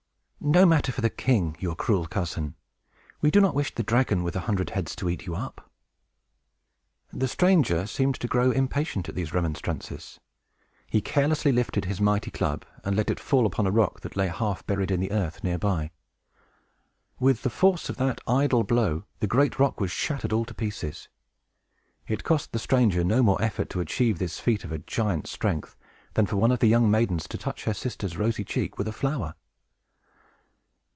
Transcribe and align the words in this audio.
No 0.43 0.65
matter 0.65 0.91
for 0.91 1.01
the 1.01 1.11
king, 1.11 1.55
your 1.59 1.75
cruel 1.75 2.07
cousin! 2.07 2.55
We 3.21 3.29
do 3.29 3.39
not 3.39 3.53
wish 3.53 3.75
the 3.75 3.83
dragon 3.83 4.23
with 4.23 4.33
the 4.33 4.39
hundred 4.39 4.71
heads 4.71 4.95
to 4.95 5.07
eat 5.07 5.27
you 5.27 5.35
up!" 5.35 5.69
[Illustration: 7.13 7.59
HERCVLES 7.59 7.67
& 7.67 7.67
THE 7.67 7.75
NYMPHS] 7.75 7.77
The 7.77 7.77
stranger 7.77 7.85
seemed 7.87 8.15
to 8.15 8.27
grow 8.27 8.49
impatient 8.49 9.07
at 9.07 9.13
these 9.13 9.35
remonstrances. 9.35 10.19
He 10.87 10.99
carelessly 10.99 11.51
lifted 11.51 11.85
his 11.85 12.01
mighty 12.01 12.31
club, 12.31 12.65
and 12.83 12.95
let 12.97 13.11
it 13.11 13.19
fall 13.19 13.45
upon 13.45 13.67
a 13.67 13.71
rock 13.71 14.01
that 14.01 14.17
lay 14.17 14.29
half 14.29 14.65
buried 14.65 14.89
in 14.89 14.99
the 14.99 15.11
earth, 15.11 15.43
near 15.43 15.59
by. 15.59 15.91
With 17.19 17.43
the 17.43 17.51
force 17.51 17.87
of 17.87 17.97
that 17.97 18.19
idle 18.25 18.63
blow, 18.63 19.03
the 19.19 19.27
great 19.27 19.59
rock 19.59 19.79
was 19.79 19.91
shattered 19.91 20.33
all 20.33 20.45
to 20.45 20.55
pieces. 20.55 21.07
It 22.07 22.23
cost 22.23 22.51
the 22.51 22.57
stranger 22.57 23.03
no 23.03 23.21
more 23.21 23.39
effort 23.43 23.69
to 23.69 23.79
achieve 23.79 24.17
this 24.17 24.39
feat 24.39 24.63
of 24.63 24.71
a 24.71 24.79
giant's 24.79 25.29
strength 25.29 25.77
than 26.15 26.25
for 26.25 26.37
one 26.37 26.51
of 26.51 26.61
the 26.61 26.67
young 26.67 26.89
maidens 26.89 27.27
to 27.27 27.37
touch 27.37 27.65
her 27.65 27.75
sister's 27.75 28.17
rosy 28.17 28.43
cheek 28.43 28.79
with 28.79 28.87
a 28.87 28.91
flower. 28.91 29.35